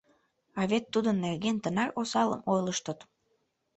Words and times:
«А 0.59 0.61
вет 0.71 0.85
тудын 0.93 1.17
нерген 1.25 1.57
тынар 1.63 1.89
осалым 2.01 2.41
ойлыштыт. 2.51 2.99